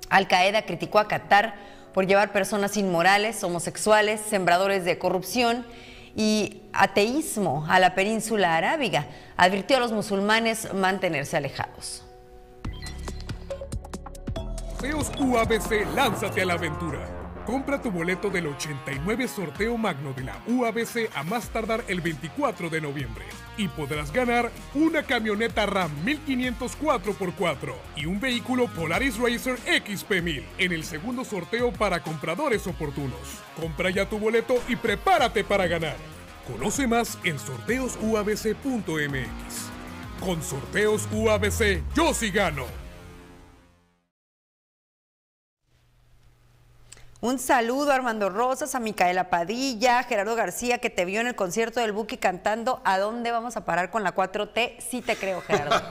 [0.09, 1.55] Al Qaeda criticó a Qatar
[1.93, 5.65] por llevar personas inmorales, homosexuales, sembradores de corrupción
[6.15, 9.07] y ateísmo a la península arábiga.
[9.37, 12.05] Advirtió a los musulmanes mantenerse alejados.
[15.95, 17.18] Lánzate a la aventura
[17.49, 22.69] Compra tu boleto del 89 sorteo magno de la UABC a más tardar el 24
[22.69, 23.25] de noviembre
[23.57, 30.73] y podrás ganar una camioneta RAM 1500 4x4 y un vehículo Polaris Racer XP1000 en
[30.73, 33.17] el segundo sorteo para compradores oportunos.
[33.59, 35.97] Compra ya tu boleto y prepárate para ganar.
[36.45, 39.69] Conoce más en sorteosuabc.mx.
[40.19, 42.88] Con sorteos UABC, yo sí gano.
[47.21, 51.27] Un saludo a Armando Rosas, a Micaela Padilla, a Gerardo García, que te vio en
[51.27, 54.75] el concierto del Buki cantando ¿A dónde vamos a parar con la 4T?
[54.79, 55.81] Sí te creo, Gerardo.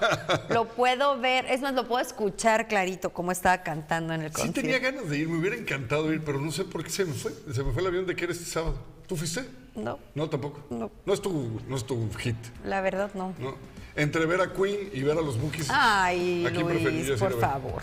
[0.48, 4.36] lo puedo ver, es más, lo puedo escuchar clarito cómo estaba cantando en el Sí
[4.36, 4.60] concierto.
[4.62, 7.12] tenía ganas de ir, me hubiera encantado ir, pero no sé por qué se me
[7.12, 7.30] fue.
[7.52, 8.78] Se me fue el avión de que era este sábado.
[9.06, 9.44] ¿Tú fuiste?
[9.74, 9.98] No.
[10.14, 10.64] No, tampoco.
[10.70, 10.90] No.
[11.04, 13.34] No es tu, no es tu hit, La verdad, no.
[13.38, 13.54] ¿no?
[13.96, 15.68] Entre ver a Queen y ver a los Bookies.
[15.70, 17.82] Ay, ¿a quién preferirías Luis, por favor.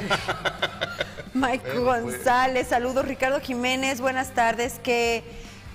[1.34, 2.16] Mike Bueno, pues.
[2.16, 3.04] González, saludos.
[3.06, 4.80] Ricardo Jiménez, buenas tardes.
[4.82, 5.24] ¿Qué,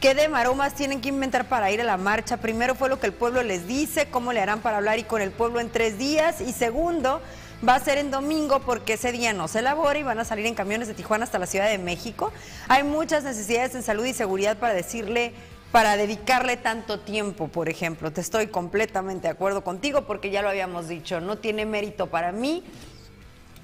[0.02, 2.38] ¿Qué de maromas tienen que inventar para ir a la marcha?
[2.38, 5.22] Primero fue lo que el pueblo les dice, cómo le harán para hablar y con
[5.22, 6.42] el pueblo en tres días.
[6.42, 7.22] Y segundo,
[7.68, 10.46] va a ser en domingo porque ese día no se elabora y van a salir
[10.46, 12.32] en camiones de Tijuana hasta la Ciudad de México.
[12.68, 15.34] Hay muchas necesidades en salud y seguridad para decirle
[15.72, 18.12] para dedicarle tanto tiempo, por ejemplo.
[18.12, 22.32] Te estoy completamente de acuerdo contigo porque ya lo habíamos dicho, no tiene mérito para
[22.32, 22.64] mí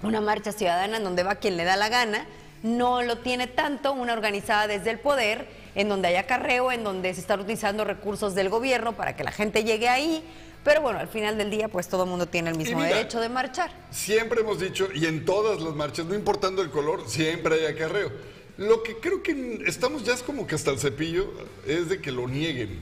[0.04, 2.28] una marcha ciudadana en donde va quien le da la gana,
[2.62, 7.14] no lo tiene tanto una organizada desde el poder, en donde hay acarreo, en donde
[7.14, 10.24] se están utilizando recursos del gobierno para que la gente llegue ahí.
[10.64, 13.20] Pero bueno, al final del día, pues todo el mundo tiene el mismo mira, derecho
[13.20, 13.72] de marchar.
[13.92, 18.12] Siempre hemos dicho, y en todas las marchas, no importando el color, siempre hay acarreo.
[18.56, 21.34] Lo que creo que estamos ya es como que hasta el cepillo
[21.68, 22.80] es de que lo nieguen.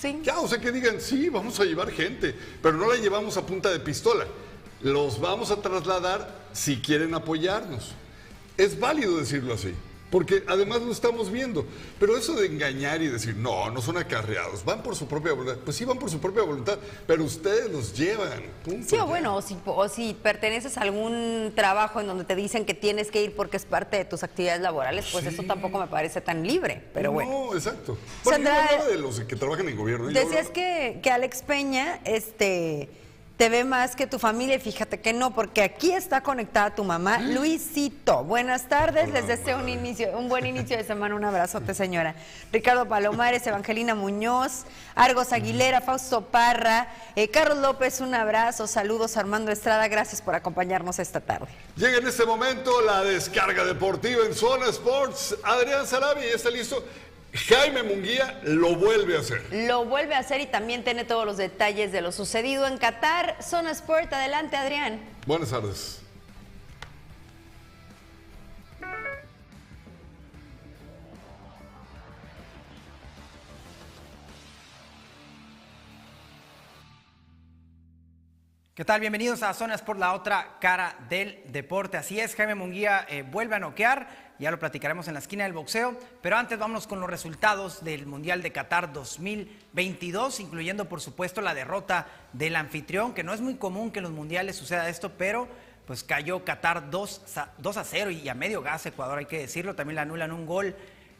[0.00, 0.20] Sí.
[0.22, 3.44] Ya, o sea, que digan, sí, vamos a llevar gente, pero no la llevamos a
[3.44, 4.26] punta de pistola.
[4.84, 7.92] Los vamos a trasladar si quieren apoyarnos.
[8.58, 9.72] Es válido decirlo así,
[10.10, 11.66] porque además lo estamos viendo.
[11.98, 15.56] Pero eso de engañar y decir, no, no son acarreados, van por su propia voluntad.
[15.64, 18.42] Pues sí, van por su propia voluntad, pero ustedes los llevan.
[18.62, 18.86] Punto.
[18.86, 22.66] Sí, o bueno, o si, o si perteneces a algún trabajo en donde te dicen
[22.66, 25.86] que tienes que ir porque es parte de tus actividades laborales, pues eso tampoco me
[25.86, 26.84] parece tan libre.
[26.92, 27.30] Pero bueno.
[27.30, 27.96] No, exacto.
[28.22, 30.08] Bueno, Sandra, de los que trabajan en gobierno.
[30.08, 32.90] Decías que, que Alex Peña este,
[33.36, 36.84] te ve más que tu familia y fíjate que no, porque aquí está conectada tu
[36.84, 38.22] mamá, Luisito.
[38.22, 42.14] Buenas tardes, les deseo un, inicio, un buen inicio de semana, un abrazote señora.
[42.52, 49.50] Ricardo Palomares, Evangelina Muñoz, Argos Aguilera, Fausto Parra, eh, Carlos López, un abrazo, saludos Armando
[49.50, 51.48] Estrada, gracias por acompañarnos esta tarde.
[51.76, 55.36] Llega en este momento la descarga deportiva en Zona Sports.
[55.42, 56.84] Adrián Sarabi está listo.
[57.34, 59.42] Jaime Munguía lo vuelve a hacer.
[59.50, 63.36] Lo vuelve a hacer y también tiene todos los detalles de lo sucedido en Qatar.
[63.42, 65.00] Zona Sport, adelante Adrián.
[65.26, 66.03] Buenas tardes.
[78.74, 79.00] ¿Qué tal?
[79.00, 81.96] Bienvenidos a Zonas por la otra cara del deporte.
[81.96, 84.08] Así es, Jaime Munguía eh, vuelve a noquear,
[84.40, 88.06] ya lo platicaremos en la esquina del boxeo, pero antes vámonos con los resultados del
[88.06, 93.54] Mundial de Qatar 2022, incluyendo por supuesto la derrota del anfitrión, que no es muy
[93.54, 95.46] común que en los mundiales suceda esto, pero
[95.86, 99.38] pues cayó Qatar 2, a- 2 a 0 y a medio gas Ecuador, hay que
[99.38, 100.74] decirlo, también le anulan un gol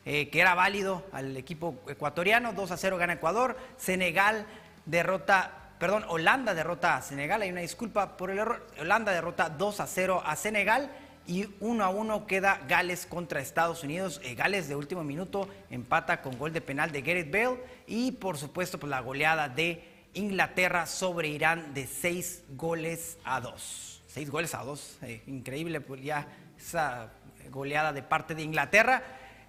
[0.06, 4.44] eh, que era válido al equipo ecuatoriano, 2 a 0 gana Ecuador, Senegal
[4.86, 9.80] derrota perdón, Holanda derrota a Senegal, hay una disculpa por el error, Holanda derrota 2
[9.80, 10.90] a 0 a Senegal
[11.26, 16.22] y 1 a 1 queda Gales contra Estados Unidos, Eh, Gales de último minuto empata
[16.22, 20.86] con gol de penal de Gareth Bale y por supuesto pues la goleada de Inglaterra
[20.86, 24.04] sobre Irán de 6 goles a 2.
[24.06, 26.26] 6 goles a 2, eh, increíble pues ya
[26.56, 27.10] esa
[27.50, 29.02] goleada de parte de Inglaterra.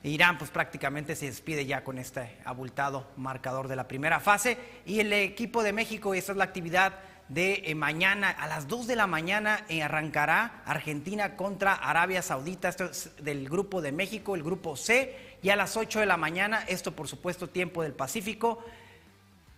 [0.10, 4.58] Irán pues prácticamente se despide ya con este abultado marcador de la primera fase.
[4.86, 8.86] Y el equipo de México, esta es la actividad de eh, mañana a las 2
[8.86, 14.36] de la mañana eh, arrancará Argentina contra Arabia Saudita, esto es del grupo de México,
[14.36, 17.94] el grupo C, y a las 8 de la mañana, esto por supuesto tiempo del
[17.94, 18.64] Pacífico,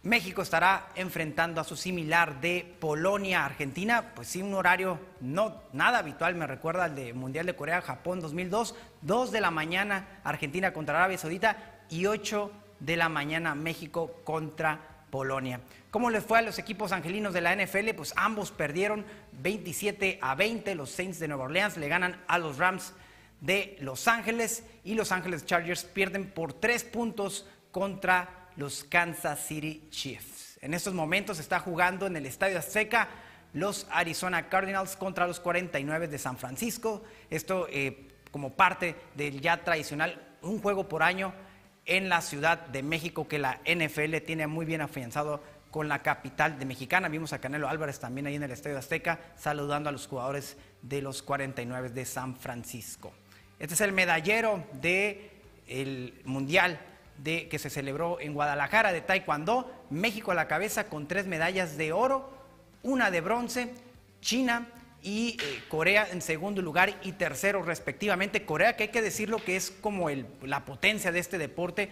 [0.07, 5.97] México estará enfrentando a su similar de Polonia, Argentina, pues sí, un horario no nada
[5.97, 10.71] habitual, me recuerda al de Mundial de Corea, Japón 2002, 2 de la mañana Argentina
[10.71, 12.49] contra Arabia Saudita y 8
[12.79, 14.79] de la mañana México contra
[15.09, 15.59] Polonia.
[15.91, 17.89] ¿Cómo les fue a los equipos angelinos de la NFL?
[17.97, 22.59] Pues ambos perdieron 27 a 20, los Saints de Nueva Orleans le ganan a los
[22.59, 22.93] Rams
[23.41, 29.87] de Los Ángeles y Los Ángeles Chargers pierden por 3 puntos contra los Kansas City
[29.89, 30.57] Chiefs.
[30.61, 33.07] En estos momentos está jugando en el Estadio Azteca
[33.53, 37.03] los Arizona Cardinals contra los 49 de San Francisco.
[37.29, 41.33] Esto eh, como parte del ya tradicional un juego por año
[41.85, 45.41] en la Ciudad de México que la NFL tiene muy bien afianzado
[45.71, 47.07] con la capital de Mexicana.
[47.07, 51.01] Vimos a Canelo Álvarez también ahí en el Estadio Azteca saludando a los jugadores de
[51.01, 53.13] los 49 de San Francisco.
[53.59, 56.79] Este es el medallero del Mundial
[57.18, 59.86] de, que se celebró en Guadalajara de Taekwondo.
[59.89, 62.32] México a la cabeza con tres medallas de oro,
[62.84, 63.74] una de bronce,
[64.22, 64.68] China
[65.01, 68.45] y eh, Corea en segundo lugar y tercero respectivamente.
[68.45, 71.89] Corea que hay que decirlo que es como el, la potencia de este deporte,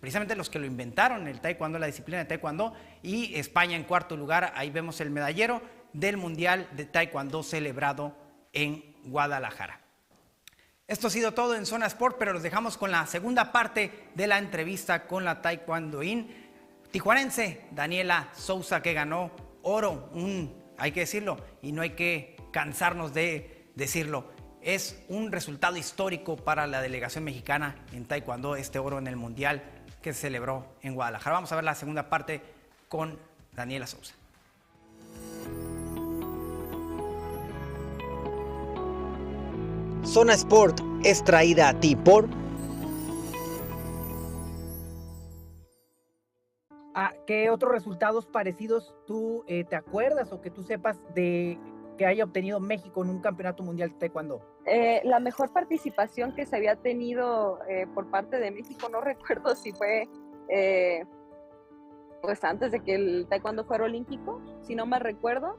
[0.00, 4.16] precisamente los que lo inventaron, el taekwondo, la disciplina de taekwondo, y España en cuarto
[4.16, 5.62] lugar, ahí vemos el medallero
[5.92, 8.14] del Mundial de Taekwondo celebrado
[8.52, 9.87] en Guadalajara.
[10.88, 14.26] Esto ha sido todo en Zona Sport, pero los dejamos con la segunda parte de
[14.26, 16.48] la entrevista con la Taekwondoín
[16.90, 19.30] tijuanense Daniela Sousa, que ganó
[19.60, 24.32] oro, un, hay que decirlo, y no hay que cansarnos de decirlo.
[24.62, 29.62] Es un resultado histórico para la delegación mexicana en Taekwondo, este oro en el Mundial
[30.00, 31.34] que se celebró en Guadalajara.
[31.34, 32.40] Vamos a ver la segunda parte
[32.88, 33.18] con
[33.52, 34.14] Daniela Sousa.
[40.04, 42.28] Zona Sport es traída a ti por...
[46.94, 51.58] Ah, ¿Qué otros resultados parecidos tú eh, te acuerdas o que tú sepas de
[51.96, 54.40] que haya obtenido México en un campeonato mundial de taekwondo?
[54.66, 59.54] Eh, la mejor participación que se había tenido eh, por parte de México, no recuerdo
[59.54, 60.08] si fue
[62.22, 65.58] pues antes de que el taekwondo fuera olímpico, si no me recuerdo,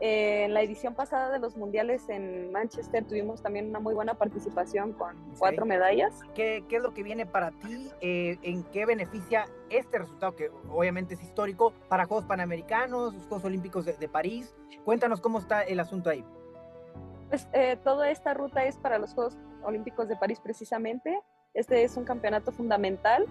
[0.00, 4.14] eh, en la edición pasada de los mundiales en Manchester tuvimos también una muy buena
[4.14, 6.20] participación con cuatro medallas.
[6.34, 7.90] ¿Qué, ¿Qué, es lo que viene para ti?
[8.00, 13.44] Eh, ¿En qué beneficia este resultado que obviamente es histórico para Juegos Panamericanos, los Juegos
[13.44, 14.54] Olímpicos de, París?
[14.86, 16.24] Cuéntanos cómo está el asunto ahí.
[17.28, 21.20] Pues eh, toda esta ruta es para los Juegos Olímpicos de París precisamente.
[21.52, 23.26] Este es un campeonato fundamental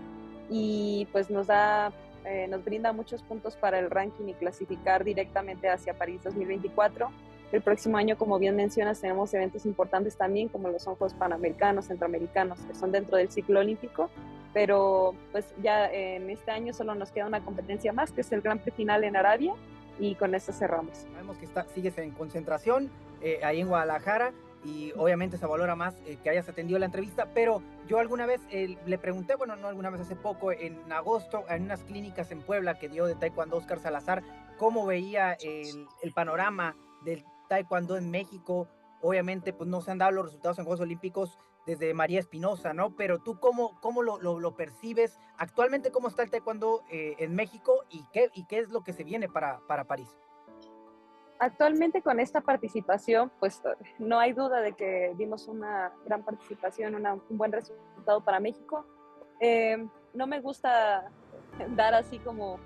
[0.52, 1.92] y pues nos da
[2.30, 7.10] eh, nos brinda muchos puntos para el ranking y clasificar directamente hacia París 2024.
[7.52, 12.60] El próximo año, como bien mencionas, tenemos eventos importantes también, como los Juegos Panamericanos, Centroamericanos,
[12.60, 14.12] que son dentro del ciclo olímpico,
[14.54, 18.42] pero pues ya en este año solo nos queda una competencia más, que es el
[18.42, 19.56] Gran Prix Final en Arabia,
[19.98, 20.98] y con eso cerramos.
[21.12, 24.34] Sabemos que está, sigues en concentración eh, ahí en Guadalajara
[24.64, 28.42] y obviamente se valora más eh, que hayas atendido la entrevista, pero yo alguna vez
[28.52, 32.42] eh, le pregunté, bueno, no alguna vez hace poco, en agosto, en unas clínicas en
[32.42, 34.24] Puebla que dio de Taekwondo Oscar Salazar,
[34.58, 38.68] cómo veía el, el panorama del Taekwondo en México.
[39.02, 42.96] Obviamente, pues no se han dado los resultados en Juegos Olímpicos desde María Espinosa, ¿no?
[42.96, 45.20] Pero tú, ¿cómo, cómo lo, lo, percibes?
[45.38, 48.92] Actualmente, ¿cómo está el Taekwondo eh, en México y qué, y qué es lo que
[48.92, 50.18] se viene para, para París?
[51.40, 53.62] Actualmente con esta participación, pues
[53.98, 58.86] no hay duda de que dimos una gran participación, un buen resultado para México.
[59.40, 61.10] Eh, no me gusta
[61.76, 62.60] dar así como,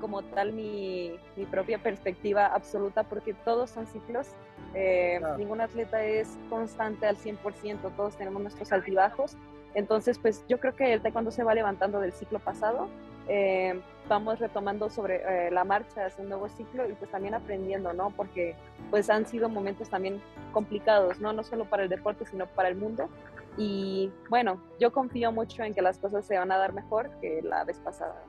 [0.00, 4.28] como tal mi, mi propia perspectiva absoluta porque todos son ciclos.
[4.74, 9.36] Eh, ningún atleta es constante al 100%, todos tenemos nuestros altibajos.
[9.74, 12.88] Entonces, pues yo creo que el taekwondo se va levantando del ciclo pasado
[13.28, 17.92] eh, vamos retomando sobre eh, la marcha hacia un nuevo ciclo y pues también aprendiendo,
[17.92, 18.10] ¿no?
[18.10, 18.56] Porque
[18.90, 20.20] pues han sido momentos también
[20.52, 21.32] complicados, ¿no?
[21.32, 23.08] No solo para el deporte, sino para el mundo.
[23.56, 27.42] Y bueno, yo confío mucho en que las cosas se van a dar mejor que
[27.42, 28.22] la vez pasada.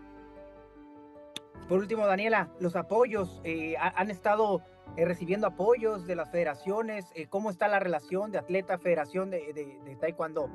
[1.68, 4.62] Por último, Daniela, los apoyos, eh, han estado
[4.98, 10.50] recibiendo apoyos de las federaciones, ¿cómo está la relación de atleta-federación de, de, de, Taekwondo?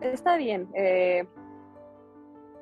[0.00, 0.66] Está bien,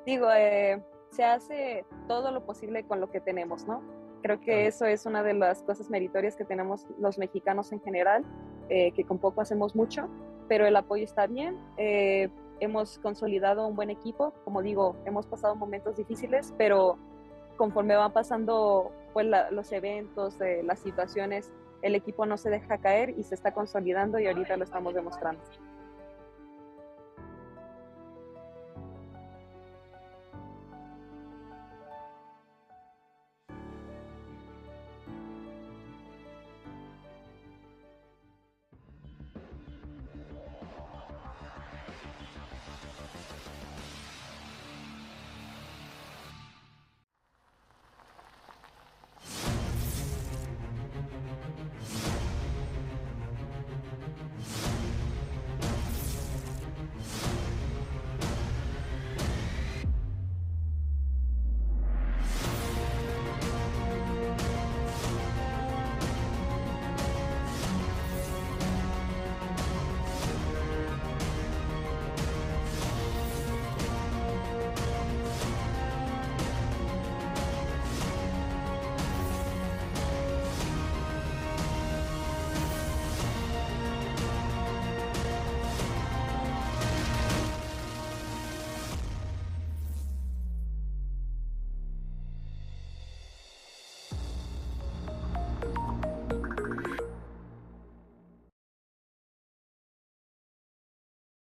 [0.05, 0.81] digo, eh,
[1.11, 3.81] se hace todo lo posible con lo que tenemos, ¿no?
[4.21, 8.23] Creo que eso es una de las cosas meritorias que tenemos los mexicanos en general,
[8.69, 10.07] eh, que con poco hacemos mucho,
[10.47, 11.57] pero el apoyo está bien.
[11.77, 12.29] Eh,
[12.59, 16.97] hemos consolidado un buen equipo, como digo, hemos pasado momentos difíciles, pero
[17.57, 21.51] conforme van pasando pues, los eventos, las situaciones,
[21.81, 25.41] el equipo no se deja caer y se está consolidando y ahorita lo estamos demostrando.